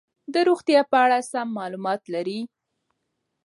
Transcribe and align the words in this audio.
د 0.33 0.35
روغتیا 0.47 0.81
په 0.91 0.97
اړه 1.05 1.19
سم 1.31 1.47
معلومات 1.59 2.01
لري. 2.13 2.39